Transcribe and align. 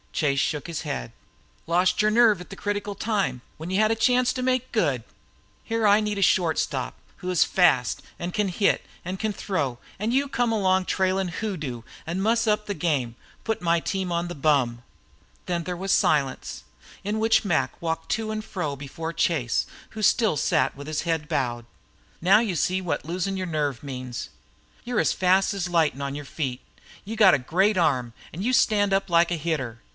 Chase 0.13 0.39
shook 0.39 0.67
his 0.67 0.81
head. 0.81 1.13
"Lost 1.65 2.01
your 2.01 2.11
nerve 2.11 2.41
at 2.41 2.49
the 2.51 2.55
critical 2.55 2.93
time, 2.95 3.41
when 3.57 3.69
you 3.71 3.79
had 3.79 3.91
a 3.91 3.95
chance 3.95 4.33
to 4.33 4.43
make 4.43 4.71
good. 4.71 5.03
Here 5.63 5.87
I 5.87 5.99
need 5.99 6.17
a 6.17 6.21
short 6.23 6.59
stop 6.59 6.95
who 7.17 7.29
is 7.29 7.43
fast, 7.43 8.01
an 8.19 8.31
can 8.31 8.49
hit 8.49 8.85
an' 9.05 9.17
throw; 9.17 9.77
an' 9.99 10.11
you 10.11 10.27
come 10.27 10.51
along 10.51 10.85
trailin' 10.85 11.29
a 11.29 11.31
hoodoo 11.31 11.83
an' 12.05 12.19
muss 12.21 12.45
up 12.47 12.65
the 12.65 12.73
game. 12.75 13.15
Put 13.43 13.61
my 13.63 13.79
team 13.79 14.11
on 14.11 14.27
the 14.27 14.35
bum!" 14.35 14.83
Then 15.45 15.63
there 15.63 15.77
was 15.77 15.91
a 15.91 15.95
silence, 15.95 16.63
in 17.03 17.19
which 17.19 17.45
Mac 17.45 17.79
walked 17.81 18.11
to 18.13 18.31
and 18.31 18.43
fro 18.43 18.75
before 18.75 19.13
Chase, 19.13 19.65
who 19.91 20.01
still 20.03 20.37
sat 20.37 20.75
with 20.75 21.01
head 21.01 21.27
bowed. 21.29 21.65
"Now 22.21 22.39
you 22.39 22.55
see 22.55 22.79
what 22.81 23.05
losin' 23.05 23.37
your 23.37 23.47
nerve 23.47 23.83
means. 23.83 24.29
You're 24.83 25.03
fast 25.05 25.53
as 25.53 25.69
lightnin' 25.69 26.01
on 26.01 26.15
your 26.15 26.25
feet, 26.25 26.61
you've 27.05 27.19
got 27.19 27.33
a 27.35 27.39
great 27.39 27.77
arm, 27.77 28.13
an' 28.33 28.41
you 28.41 28.51
stand 28.53 28.93
up 28.93 29.09
like 29.09 29.31
a 29.31 29.35
hitter. 29.35 29.79